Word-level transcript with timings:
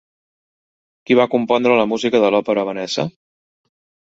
Qui 1.09 1.17
va 1.19 1.27
compondre 1.33 1.75
la 1.81 1.85
música 1.93 2.23
de 2.25 2.33
l'òpera 2.37 2.65
Vanessa? 2.71 3.07